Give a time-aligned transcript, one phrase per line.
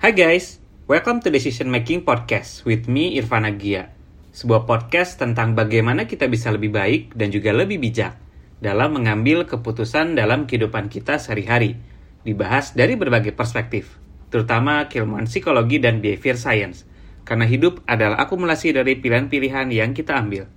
[0.00, 3.92] Hai guys, welcome to Decision Making Podcast with me Irfan Agia.
[4.32, 8.16] Sebuah podcast tentang bagaimana kita bisa lebih baik dan juga lebih bijak
[8.64, 11.76] dalam mengambil keputusan dalam kehidupan kita sehari-hari.
[12.24, 14.00] Dibahas dari berbagai perspektif,
[14.32, 16.88] terutama keilmuan psikologi dan behavior science.
[17.28, 20.48] Karena hidup adalah akumulasi dari pilihan-pilihan yang kita ambil.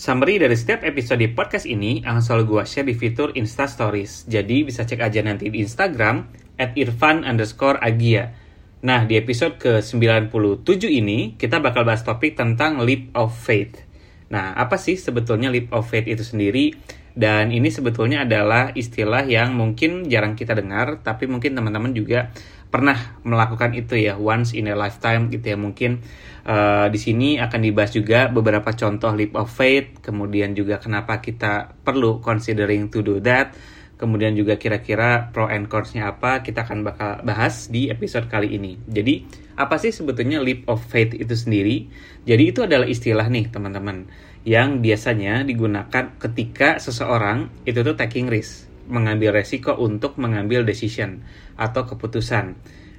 [0.00, 4.24] Summary dari setiap episode podcast ini akan selalu gue share di fitur Insta Stories.
[4.24, 6.24] Jadi bisa cek aja nanti di Instagram
[6.56, 8.47] at irfan underscore agia
[8.78, 13.82] Nah, di episode ke-97 ini, kita bakal bahas topik tentang leap of faith.
[14.30, 16.78] Nah, apa sih sebetulnya leap of faith itu sendiri?
[17.18, 22.30] Dan ini sebetulnya adalah istilah yang mungkin jarang kita dengar, tapi mungkin teman-teman juga
[22.70, 25.58] pernah melakukan itu ya, once in a lifetime gitu ya.
[25.58, 25.98] Mungkin
[26.46, 31.82] uh, di sini akan dibahas juga beberapa contoh leap of faith, kemudian juga kenapa kita
[31.82, 33.58] perlu considering to do that,
[33.98, 38.78] kemudian juga kira-kira pro and cons-nya apa kita akan bakal bahas di episode kali ini.
[38.86, 39.26] Jadi,
[39.58, 41.90] apa sih sebetulnya leap of faith itu sendiri?
[42.22, 44.06] Jadi itu adalah istilah nih, teman-teman,
[44.46, 51.26] yang biasanya digunakan ketika seseorang itu tuh taking risk, mengambil resiko untuk mengambil decision
[51.58, 52.54] atau keputusan.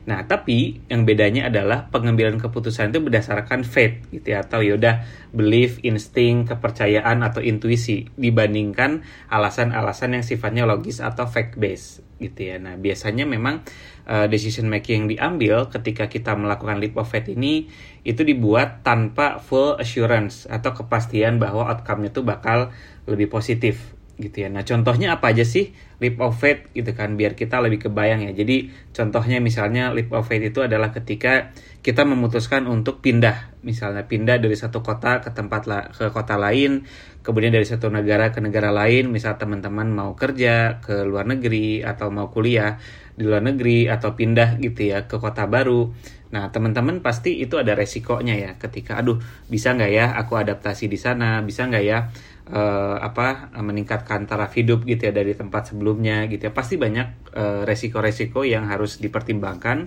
[0.07, 5.03] Nah, tapi yang bedanya adalah pengambilan keputusan itu berdasarkan faith gitu ya atau yaudah
[5.35, 12.57] belief, insting, kepercayaan atau intuisi dibandingkan alasan-alasan yang sifatnya logis atau fact based gitu ya.
[12.57, 13.61] Nah, biasanya memang
[14.09, 17.69] uh, decision making yang diambil ketika kita melakukan leap of faith ini
[18.01, 22.73] itu dibuat tanpa full assurance atau kepastian bahwa outcome-nya itu bakal
[23.05, 24.51] lebih positif gitu ya.
[24.51, 25.71] Nah, contohnya apa aja sih
[26.03, 28.31] leap of faith gitu kan biar kita lebih kebayang ya.
[28.35, 34.43] Jadi, contohnya misalnya leap of faith itu adalah ketika kita memutuskan untuk pindah, misalnya pindah
[34.43, 36.83] dari satu kota ke tempat la ke kota lain,
[37.23, 42.11] kemudian dari satu negara ke negara lain, misal teman-teman mau kerja ke luar negeri atau
[42.11, 42.75] mau kuliah
[43.15, 45.91] di luar negeri atau pindah gitu ya ke kota baru.
[46.29, 49.17] Nah, teman-teman pasti itu ada resikonya ya ketika aduh,
[49.49, 52.11] bisa nggak ya aku adaptasi di sana, bisa nggak ya
[52.49, 56.53] uh, apa meningkatkan taraf hidup gitu ya dari tempat sebelumnya gitu ya.
[56.53, 59.77] Pasti banyak uh, resiko-resiko yang harus dipertimbangkan.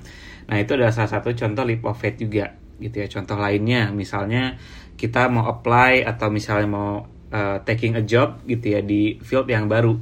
[0.49, 3.07] Nah itu adalah salah satu contoh leap of faith juga gitu ya.
[3.11, 4.57] Contoh lainnya misalnya
[4.95, 7.03] kita mau apply atau misalnya mau
[7.33, 9.95] uh, taking a job gitu ya di field yang baru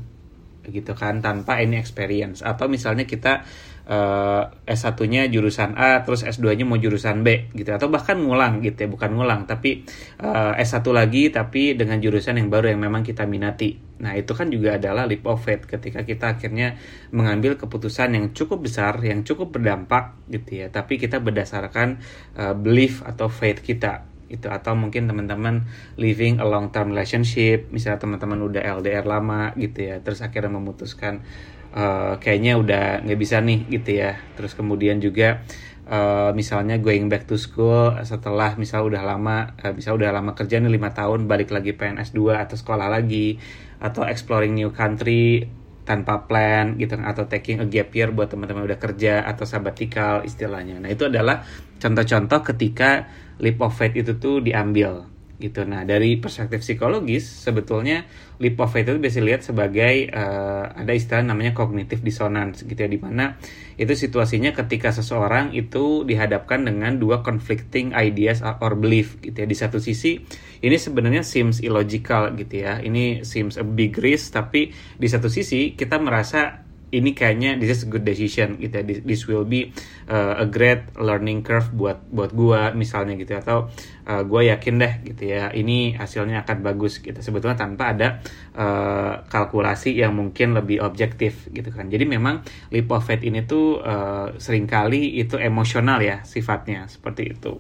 [0.69, 2.45] gitu kan tanpa any experience.
[2.45, 3.43] Atau misalnya kita
[3.91, 7.75] uh, eh, S1-nya jurusan A terus S2-nya mau jurusan B gitu.
[7.75, 8.89] Atau bahkan ngulang gitu ya.
[8.89, 9.83] Bukan ngulang tapi
[10.23, 13.75] uh, eh, S1 lagi tapi dengan jurusan yang baru yang memang kita minati.
[14.01, 16.79] Nah itu kan juga adalah leap of faith ketika kita akhirnya
[17.11, 20.67] mengambil keputusan yang cukup besar yang cukup berdampak gitu ya.
[20.71, 21.99] Tapi kita berdasarkan
[22.39, 25.67] uh, belief atau faith kita itu atau mungkin teman-teman
[25.99, 29.99] living a long term relationship misalnya teman-teman udah LDR lama gitu ya.
[29.99, 31.27] Terus akhirnya memutuskan
[31.75, 35.43] uh, kayaknya udah nggak bisa nih gitu ya terus kemudian juga
[35.91, 40.63] uh, misalnya going back to school setelah misal udah lama uh, misal udah lama kerja
[40.63, 43.39] nih lima tahun balik lagi PNS 2 atau sekolah lagi
[43.81, 45.49] atau exploring new country
[45.91, 50.23] tanpa plan gitu kan, atau taking a gap year buat teman-teman udah kerja atau sabbatical
[50.23, 50.79] istilahnya.
[50.79, 51.43] Nah, itu adalah
[51.83, 53.11] contoh-contoh ketika
[53.43, 55.09] leap of faith itu tuh diambil
[55.41, 55.65] gitu.
[55.65, 58.05] Nah dari perspektif psikologis sebetulnya
[58.37, 62.89] leap of faith itu bisa lihat sebagai uh, ada istilah namanya cognitive dissonance gitu ya
[62.89, 63.41] di mana
[63.81, 69.57] itu situasinya ketika seseorang itu dihadapkan dengan dua conflicting ideas or belief gitu ya di
[69.57, 70.21] satu sisi
[70.61, 75.73] ini sebenarnya seems illogical gitu ya ini seems a big risk tapi di satu sisi
[75.73, 78.85] kita merasa ini kayaknya this is a good decision gitu ya.
[78.85, 79.71] This will be
[80.11, 83.41] uh, a great learning curve buat buat gua misalnya gitu ya.
[83.41, 83.71] atau
[84.11, 87.17] uh, gua yakin deh gitu ya ini hasilnya akan bagus gitu.
[87.19, 88.21] Sebetulnya tanpa ada
[88.59, 91.87] uh, kalkulasi yang mungkin lebih objektif gitu kan.
[91.87, 92.43] Jadi memang
[92.75, 97.59] leap of ini tuh uh, sering kali itu emosional ya sifatnya seperti itu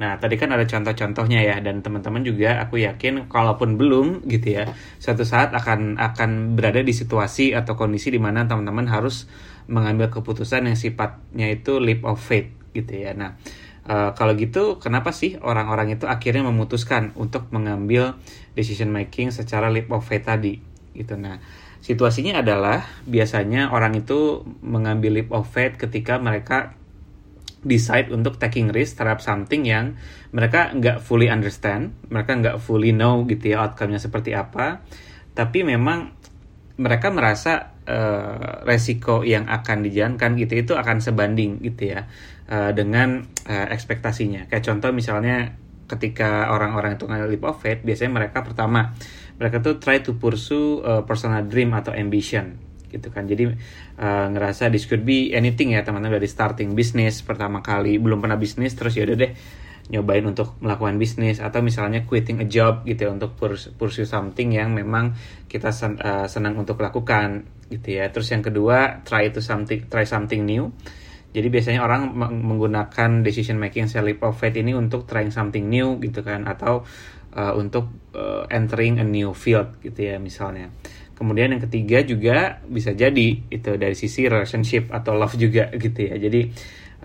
[0.00, 4.72] Nah, tadi kan ada contoh-contohnya ya dan teman-teman juga aku yakin kalaupun belum gitu ya,
[4.96, 9.28] suatu saat akan akan berada di situasi atau kondisi di mana teman-teman harus
[9.68, 13.12] mengambil keputusan yang sifatnya itu leap of faith gitu ya.
[13.12, 13.36] Nah,
[13.86, 18.16] uh, kalau gitu kenapa sih orang-orang itu akhirnya memutuskan untuk mengambil
[18.56, 20.58] decision making secara leap of faith tadi
[20.96, 21.16] gitu.
[21.16, 21.40] Nah,
[21.80, 26.76] situasinya adalah biasanya orang itu mengambil leap of faith ketika mereka
[27.62, 29.94] decide untuk taking risk terhadap something yang
[30.34, 34.82] mereka nggak fully understand, mereka nggak fully know gitu ya outcome-nya seperti apa,
[35.32, 36.14] tapi memang
[36.82, 42.10] mereka merasa uh, resiko yang akan dijalankan gitu itu akan sebanding gitu ya
[42.50, 44.50] uh, dengan uh, ekspektasinya.
[44.50, 45.54] Kayak contoh misalnya
[45.86, 48.96] ketika orang-orang itu ngambil leap of faith, biasanya mereka pertama
[49.38, 53.24] mereka tuh try to pursue uh, personal dream atau ambition gitu kan.
[53.24, 53.48] Jadi
[53.96, 58.36] uh, ngerasa this could be anything ya teman-teman dari starting bisnis pertama kali belum pernah
[58.36, 59.32] bisnis terus ya udah deh
[59.90, 61.40] nyobain untuk melakukan bisnis.
[61.40, 63.34] Atau misalnya quitting a job gitu ya untuk
[63.80, 65.16] pursue something yang memang
[65.48, 68.12] kita sen uh, senang untuk lakukan gitu ya.
[68.12, 70.70] Terus yang kedua try to something try something new.
[71.32, 75.96] Jadi biasanya orang menggunakan decision making self leap of faith ini untuk trying something new
[75.96, 76.44] gitu kan.
[76.44, 76.84] Atau
[77.32, 80.68] uh, untuk uh, entering a new field gitu ya misalnya.
[81.22, 86.18] Kemudian yang ketiga juga bisa jadi itu dari sisi relationship atau love juga gitu ya.
[86.18, 86.50] Jadi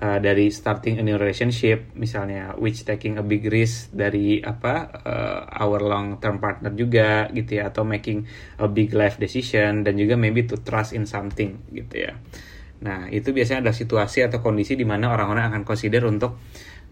[0.01, 5.41] uh, dari starting a new relationship misalnya which taking a big risk dari apa uh,
[5.61, 8.25] our long term partner juga gitu ya atau making
[8.57, 12.17] a big life decision dan juga maybe to trust in something gitu ya.
[12.77, 16.41] Nah, itu biasanya ada situasi atau kondisi di mana orang-orang akan consider untuk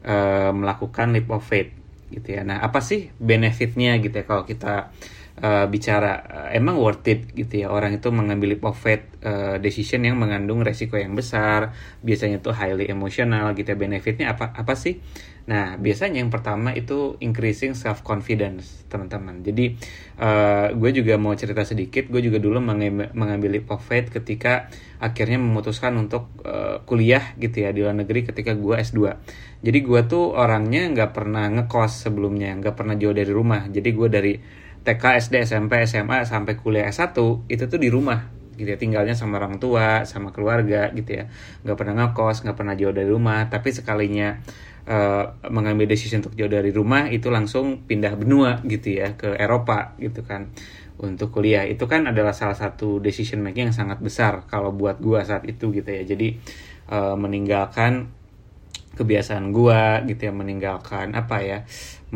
[0.06, 1.74] uh, melakukan leap of faith
[2.10, 2.46] gitu ya.
[2.46, 4.94] Nah, apa sih benefitnya gitu ya kalau kita
[5.42, 10.16] uh, bicara uh, emang worth it gitu ya orang itu mengambil faith uh, decision yang
[10.16, 13.78] mengandung resiko yang besar, biasanya tuh highly emotional gitu ya.
[13.78, 15.02] Benefitnya apa apa sih?
[15.46, 19.46] Nah, biasanya yang pertama itu increasing self confidence, teman-teman.
[19.46, 19.78] Jadi,
[20.18, 22.10] uh, gue juga mau cerita sedikit.
[22.10, 22.58] Gue juga dulu
[23.14, 28.74] mengambil faith ketika akhirnya memutuskan untuk uh, kuliah gitu ya di luar negeri ketika gue
[28.74, 29.00] S2.
[29.62, 33.70] Jadi gue tuh orangnya nggak pernah ngekos sebelumnya, nggak pernah jauh dari rumah.
[33.70, 34.34] Jadi gue dari
[34.86, 37.18] TK, SD, SMP, SMA sampai kuliah S1
[37.50, 38.78] itu tuh di rumah gitu ya.
[38.78, 41.26] Tinggalnya sama orang tua sama keluarga gitu ya.
[41.66, 43.50] Nggak pernah ngekos nggak pernah jauh dari rumah.
[43.50, 44.40] Tapi sekalinya
[44.88, 49.98] uh, mengambil decision untuk jauh dari rumah itu langsung pindah benua gitu ya ke Eropa
[50.00, 50.54] gitu kan
[51.02, 51.68] untuk kuliah.
[51.68, 55.76] Itu kan adalah salah satu decision making yang sangat besar kalau buat gua saat itu
[55.76, 56.08] gitu ya.
[56.08, 56.40] Jadi
[56.94, 58.15] uh, meninggalkan
[58.96, 61.60] kebiasaan gua gitu ya meninggalkan apa ya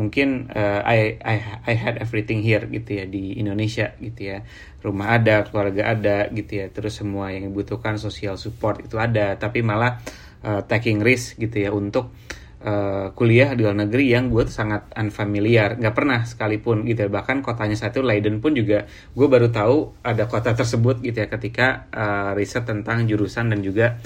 [0.00, 1.36] mungkin uh, I, I
[1.68, 4.38] I had everything here gitu ya di Indonesia gitu ya.
[4.80, 9.36] Rumah ada keluarga ada gitu ya terus semua yang dibutuhkan social support itu ada.
[9.36, 10.00] Tapi malah
[10.40, 12.16] uh, taking risk gitu ya untuk
[12.64, 15.76] uh, kuliah di luar negeri yang gue tuh sangat unfamiliar.
[15.76, 17.10] Nggak pernah sekalipun gitu ya.
[17.12, 21.90] bahkan kotanya satu Leiden pun juga gue baru tahu ada kota tersebut gitu ya ketika
[21.92, 24.00] uh, riset tentang jurusan dan juga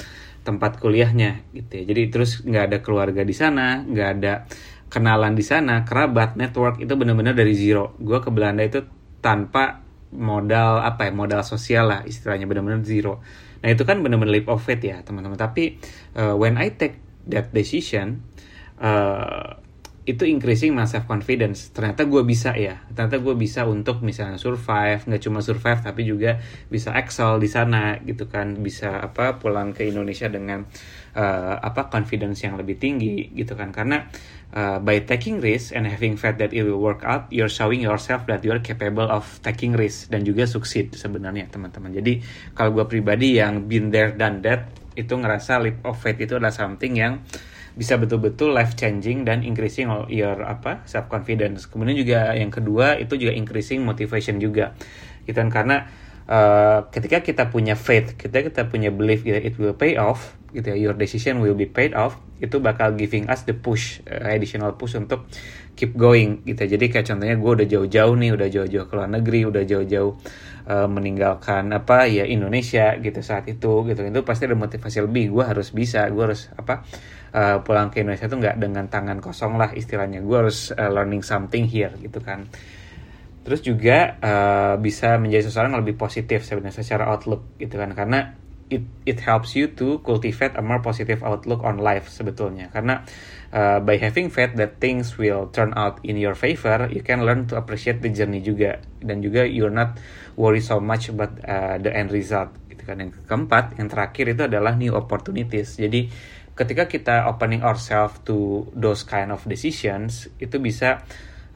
[0.45, 1.85] tempat kuliahnya gitu ya.
[1.89, 4.33] Jadi terus nggak ada keluarga di sana nggak ada
[4.93, 7.97] kenalan di sana kerabat network itu benar-benar dari zero.
[7.99, 8.85] Gue ke Belanda itu
[9.25, 9.81] tanpa
[10.15, 13.25] modal apa ya modal sosial lah istilahnya benar-benar zero.
[13.65, 15.41] Nah itu kan benar-benar leap of faith ya teman-teman.
[15.41, 15.81] Tapi
[16.15, 18.21] uh, when I take that decision
[18.79, 19.64] uh,
[20.05, 22.85] itu increasing my self confidence ternyata gue bisa ya.
[22.93, 26.37] Ternyata gue bisa untuk misalnya survive nggak cuma survive tapi juga
[26.69, 28.61] bisa excel di sana gitu kan.
[28.61, 30.69] Bisa apa pulang ke Indonesia dengan
[31.17, 33.73] uh, apa confidence yang lebih tinggi gitu kan.
[33.73, 34.05] Karena
[34.53, 38.29] uh, by taking risk and having faith that it will work out you're showing yourself
[38.29, 41.97] that you are capable of taking risk dan juga succeed sebenarnya teman-teman.
[41.97, 42.21] Jadi
[42.53, 46.55] kalau gue pribadi yang been there done that itu ngerasa leap of faith itu adalah
[46.55, 47.25] something yang
[47.75, 51.67] bisa betul-betul life changing dan increasing your apa self confidence.
[51.67, 54.79] Kemudian juga yang kedua itu juga increasing motivation juga.
[55.27, 55.91] Gitu kan karena
[56.31, 60.71] uh, ketika kita punya faith, kita kita punya belief gitu it will pay off gitu
[60.71, 64.79] ya, your decision will be paid off, itu bakal giving us the push, uh, additional
[64.79, 65.27] push untuk
[65.75, 66.65] keep going gitu.
[66.65, 70.13] Jadi kayak contohnya gue udah jauh-jauh nih, udah jauh-jauh ke luar negeri, udah jauh-jauh
[70.71, 74.01] uh, meninggalkan apa ya Indonesia gitu saat itu gitu.
[74.01, 76.87] Itu pasti ada motivasi lebih, gue harus bisa, gue harus apa
[77.35, 81.27] uh, pulang ke Indonesia tuh nggak dengan tangan kosong lah istilahnya gue harus uh, learning
[81.27, 82.47] something here gitu kan
[83.45, 88.44] terus juga uh, bisa menjadi seseorang yang lebih positif sebenarnya secara outlook gitu kan karena
[88.73, 92.73] it it helps you to cultivate a more positive outlook on life sebetulnya.
[92.73, 93.05] Karena
[93.53, 97.45] uh, by having faith that things will turn out in your favor you can learn
[97.49, 98.81] to appreciate the journey juga.
[99.01, 100.01] Dan juga you're not
[100.41, 102.53] worry so much about uh, the end result.
[102.69, 103.01] Gitu kan.
[103.01, 105.77] Yang keempat yang terakhir itu adalah new opportunities.
[105.77, 106.09] Jadi
[106.55, 111.03] ketika kita opening ourselves to those kind of decisions itu bisa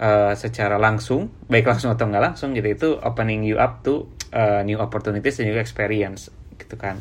[0.02, 4.66] uh, secara langsung baik langsung atau nggak langsung gitu itu opening you up to uh,
[4.66, 6.98] new opportunities dan juga experience gitu kan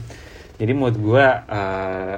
[0.58, 2.16] jadi menurut gue uh,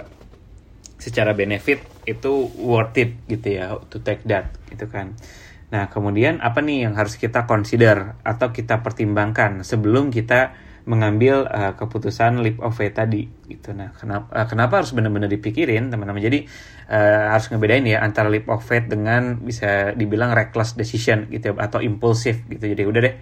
[0.99, 5.15] secara benefit itu worth it gitu ya to take that gitu kan
[5.69, 10.53] nah kemudian apa nih yang harus kita consider atau kita pertimbangkan sebelum kita
[10.89, 13.77] mengambil uh, keputusan leap of faith tadi gitu.
[13.77, 16.17] Nah, kenapa uh, kenapa harus benar-benar dipikirin teman-teman?
[16.17, 16.49] Jadi
[16.89, 21.61] uh, harus ngebedain ya antara leap of faith dengan bisa dibilang reckless decision gitu ya,
[21.61, 22.65] atau impulsif gitu.
[22.73, 23.15] Jadi udah deh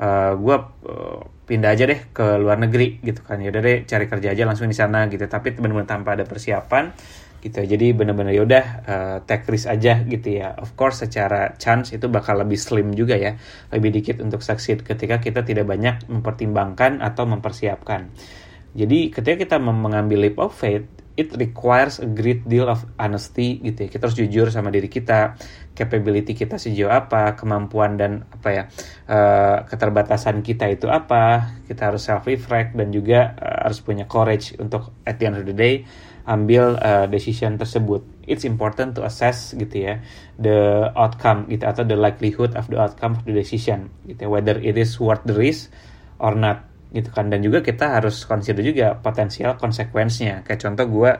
[0.00, 0.56] uh, gue
[0.88, 3.38] uh, pindah aja deh ke luar negeri gitu kan.
[3.38, 5.24] Ya udah deh cari kerja aja langsung di sana gitu.
[5.26, 6.90] Tapi benar-benar tanpa ada persiapan
[7.44, 7.62] gitu.
[7.62, 10.58] Jadi bener-bener yaudah uh, take risk aja gitu ya.
[10.58, 13.38] Of course secara chance itu bakal lebih slim juga ya.
[13.70, 18.10] Lebih dikit untuk succeed ketika kita tidak banyak mempertimbangkan atau mempersiapkan.
[18.76, 20.84] Jadi ketika kita mengambil leap of faith
[21.16, 23.88] it requires a great deal of honesty gitu ya.
[23.88, 25.34] Kita harus jujur sama diri kita
[25.72, 28.62] capability kita sejauh apa kemampuan dan apa ya
[29.08, 31.56] uh, keterbatasan kita itu apa.
[31.64, 35.44] Kita harus self reflect dan juga uh, harus punya courage untuk at the end of
[35.48, 35.88] the day
[36.28, 38.04] ambil uh, decision tersebut.
[38.26, 40.02] It's important to assess gitu ya
[40.36, 44.58] the outcome gitu atau the likelihood of the outcome of the decision gitu ya, whether
[44.58, 45.72] it is worth the risk
[46.20, 47.28] or not gitu kan.
[47.32, 50.46] Dan juga kita harus consider juga potensial konsekuensinya.
[50.46, 51.10] Kayak contoh gue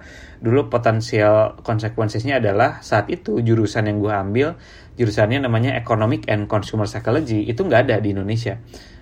[0.43, 4.49] dulu potensial konsekuensinya adalah saat itu jurusan yang gue ambil
[4.97, 8.57] jurusannya namanya economic and consumer psychology itu nggak ada di Indonesia.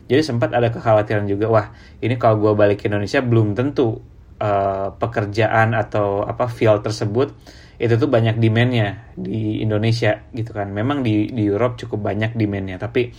[0.05, 1.67] Jadi sempat ada kekhawatiran juga wah
[2.05, 4.03] ini kalau gue balik ke Indonesia belum tentu
[4.43, 7.33] uh, pekerjaan atau apa field tersebut
[7.75, 10.71] itu tuh banyak demandnya di Indonesia gitu kan.
[10.75, 13.15] Memang di di Europe cukup banyak demandnya tapi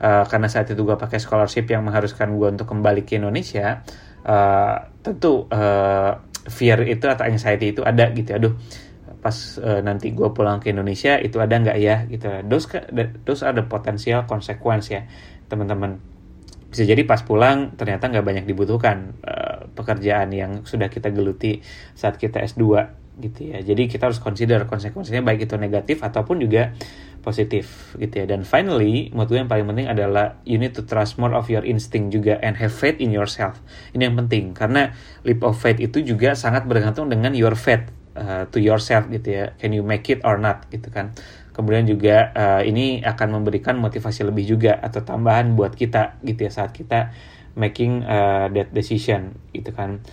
[0.00, 3.84] uh, karena saat itu gue pakai scholarship yang mengharuskan gue untuk kembali ke Indonesia
[4.26, 8.54] uh, tentu uh, fear itu atau anxiety itu ada gitu aduh
[9.26, 12.30] pas uh, nanti gue pulang ke Indonesia itu ada nggak ya gitu.
[12.46, 12.70] Those
[13.26, 15.02] those ada potensial consequence ya
[15.50, 15.98] teman-teman.
[16.70, 21.58] Bisa jadi pas pulang ternyata nggak banyak dibutuhkan uh, pekerjaan yang sudah kita geluti
[21.98, 22.62] saat kita S2
[23.18, 23.58] gitu ya.
[23.66, 26.70] Jadi kita harus consider konsekuensinya baik itu negatif ataupun juga
[27.26, 28.30] positif gitu ya.
[28.30, 31.66] Dan finally, menurut gue yang paling penting adalah you need to trust more of your
[31.66, 33.58] instinct juga and have faith in yourself.
[33.90, 34.94] Ini yang penting karena
[35.26, 39.44] leap of faith itu juga sangat bergantung dengan your faith uh, to yourself gitu ya.
[39.58, 41.18] Can you make it or not gitu kan
[41.56, 46.52] kemudian juga uh, ini akan memberikan motivasi lebih juga atau tambahan buat kita gitu ya
[46.52, 47.16] saat kita
[47.56, 50.04] making uh, that decision gitu kan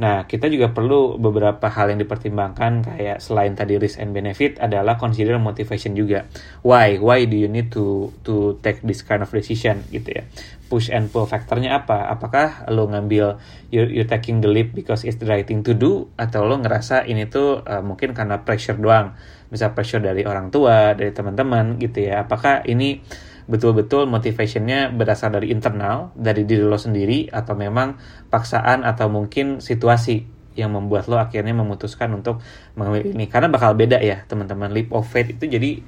[0.00, 4.96] Nah, kita juga perlu beberapa hal yang dipertimbangkan kayak selain tadi risk and benefit adalah
[4.96, 6.24] consider motivation juga.
[6.64, 6.96] Why?
[6.96, 10.24] Why do you need to to take this kind of decision gitu ya?
[10.72, 12.08] Push and pull faktornya apa?
[12.08, 13.36] Apakah lo ngambil
[13.68, 17.04] you you taking the leap because it's the right thing to do atau lo ngerasa
[17.04, 19.12] ini tuh uh, mungkin karena pressure doang,
[19.52, 22.24] bisa pressure dari orang tua, dari teman-teman gitu ya.
[22.24, 23.04] Apakah ini
[23.50, 27.98] betul-betul motivationnya berasal dari internal dari diri lo sendiri atau memang
[28.30, 32.44] paksaan atau mungkin situasi yang membuat lo akhirnya memutuskan untuk
[32.76, 34.70] mengambil ini karena bakal beda ya teman-teman.
[34.72, 35.80] Leap of faith itu jadi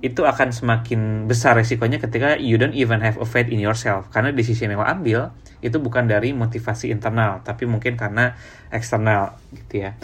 [0.00, 4.08] itu akan semakin besar resikonya ketika you don't even have a faith in yourself.
[4.10, 5.30] Karena decision yang lo ambil
[5.60, 8.34] itu bukan dari motivasi internal tapi mungkin karena
[8.72, 9.94] eksternal gitu ya.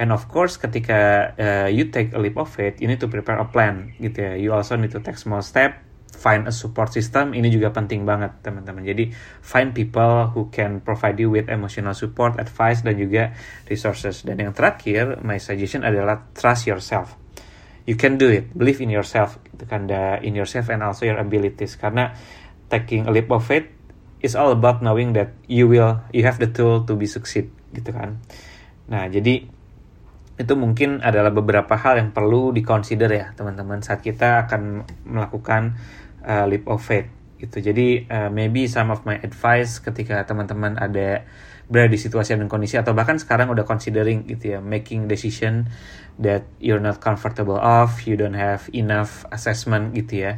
[0.00, 3.38] And of course ketika uh, you take a leap of faith you need to prepare
[3.38, 4.32] a plan gitu ya.
[4.34, 5.91] You also need to take small step
[6.22, 8.86] find a support system ini juga penting banget teman-teman.
[8.86, 9.10] Jadi
[9.42, 13.34] find people who can provide you with emotional support, advice dan juga
[13.66, 14.22] resources.
[14.22, 17.18] Dan yang terakhir, my suggestion adalah trust yourself.
[17.82, 19.90] You can do it, believe in yourself, gitu kan,
[20.22, 21.74] in yourself and also your abilities.
[21.74, 22.14] Karena
[22.70, 23.66] taking a leap of faith
[24.22, 27.90] is all about knowing that you will, you have the tool to be succeed, gitu
[27.90, 28.22] kan.
[28.86, 29.50] Nah, jadi
[30.32, 35.76] itu mungkin adalah beberapa hal yang perlu dikonsider ya teman-teman saat kita akan melakukan
[36.26, 37.10] uh, leap of faith
[37.42, 37.58] gitu.
[37.58, 41.26] Jadi uh, maybe some of my advice ketika teman-teman ada
[41.66, 45.66] berada di situasi dan kondisi atau bahkan sekarang udah considering gitu ya making decision
[46.20, 50.32] that you're not comfortable of, you don't have enough assessment gitu ya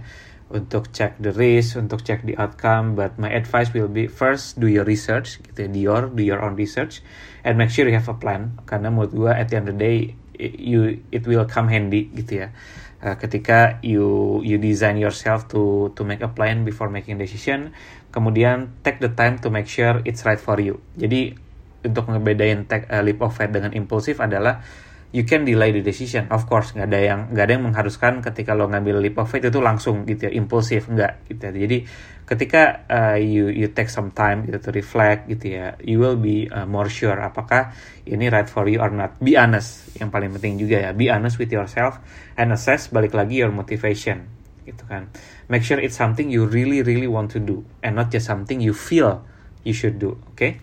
[0.54, 2.94] untuk check the risk, untuk check the outcome.
[2.94, 6.40] But my advice will be first do your research gitu ya, do your do your
[6.40, 7.02] own research
[7.42, 9.80] and make sure you have a plan karena menurut gue at the end of the
[9.80, 9.98] day
[10.38, 12.48] you it will come handy gitu ya.
[13.04, 17.76] Uh, ketika you you design yourself to to make a plan before making decision
[18.08, 20.80] kemudian take the time to make sure it's right for you.
[20.96, 21.36] Jadi
[21.84, 24.64] untuk ngebedain take a leap of faith dengan impulsif adalah
[25.14, 28.50] you can delay the decision of course nggak ada yang nggak ada yang mengharuskan ketika
[28.50, 31.52] lo ngambil leap of faith itu langsung gitu ya impulsif nggak gitu ya.
[31.54, 31.78] jadi
[32.26, 36.50] ketika uh, you you take some time gitu to reflect gitu ya you will be
[36.50, 37.70] uh, more sure apakah
[38.10, 41.38] ini right for you or not be honest yang paling penting juga ya be honest
[41.38, 42.02] with yourself
[42.34, 44.26] and assess balik lagi your motivation
[44.66, 45.06] gitu kan
[45.46, 48.74] make sure it's something you really really want to do and not just something you
[48.74, 49.22] feel
[49.62, 50.58] you should do oke okay?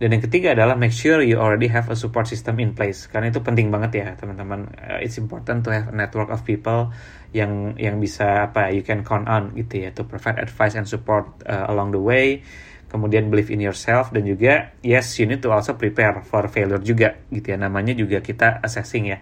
[0.00, 3.04] Dan yang ketiga adalah make sure you already have a support system in place.
[3.04, 4.72] Karena itu penting banget ya teman-teman.
[4.72, 6.88] Uh, it's important to have a network of people
[7.36, 11.28] yang yang bisa apa you can count on gitu ya to provide advice and support
[11.44, 12.40] uh, along the way.
[12.88, 17.20] Kemudian believe in yourself dan juga yes you need to also prepare for failure juga
[17.28, 17.60] gitu ya.
[17.60, 19.20] Namanya juga kita assessing ya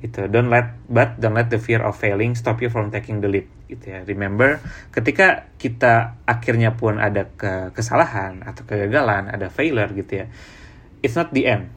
[0.00, 0.26] gitu.
[0.32, 3.46] Don't let but don't let the fear of failing stop you from taking the leap
[3.68, 4.00] gitu ya.
[4.08, 4.58] Remember
[4.90, 10.26] ketika kita akhirnya pun ada ke kesalahan atau kegagalan ada failure gitu ya
[11.04, 11.72] it's not the end.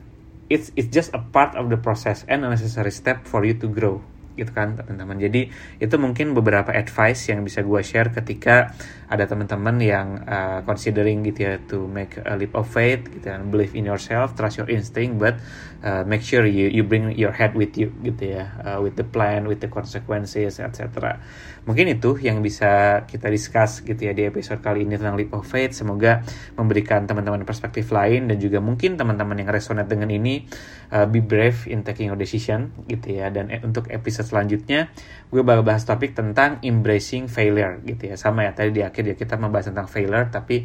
[0.52, 3.68] It's it's just a part of the process and a necessary step for you to
[3.72, 4.04] grow
[4.34, 5.18] gitu kan teman-teman.
[5.22, 5.50] Jadi
[5.80, 8.74] itu mungkin beberapa advice yang bisa gue share ketika
[9.14, 13.54] ada teman-teman yang uh, considering gitu ya to make a leap of faith gitu kan
[13.54, 15.38] believe in yourself trust your instinct but
[15.86, 19.06] uh, make sure you you bring your head with you gitu ya uh, with the
[19.06, 21.22] plan with the consequences etc
[21.64, 25.48] mungkin itu yang bisa kita discuss gitu ya di episode kali ini tentang leap of
[25.48, 25.76] faith.
[25.76, 26.24] Semoga
[26.60, 30.44] memberikan teman-teman perspektif lain dan juga mungkin teman-teman yang resonate dengan ini
[30.92, 33.32] uh, be brave in taking your decision gitu ya.
[33.32, 34.90] Dan untuk episode selanjutnya
[35.30, 38.16] gue bakal bahas topik tentang embracing failure gitu ya.
[38.16, 40.64] Sama ya tadi di akhir ya kita membahas tentang failure tapi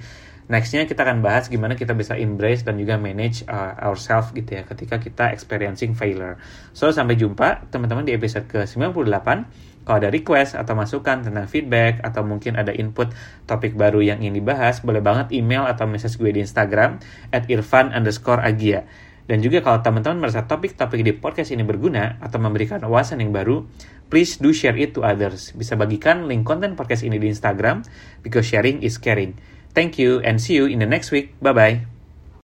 [0.49, 4.63] nextnya kita akan bahas gimana kita bisa embrace dan juga manage uh, ourselves gitu ya
[4.65, 6.41] ketika kita experiencing failure.
[6.73, 12.05] So sampai jumpa teman-teman di episode ke 98 kalau ada request atau masukan tentang feedback
[12.05, 13.09] atau mungkin ada input
[13.49, 17.01] topik baru yang ingin dibahas, boleh banget email atau message gue di Instagram
[17.33, 18.85] at irfan underscore agia.
[19.29, 23.69] Dan juga kalau teman-teman merasa topik-topik di podcast ini berguna atau memberikan wawasan yang baru,
[24.09, 25.53] please do share it to others.
[25.53, 27.85] Bisa bagikan link konten podcast ini di Instagram,
[28.25, 29.37] because sharing is caring.
[29.77, 31.37] Thank you and see you in the next week.
[31.45, 31.98] Bye-bye.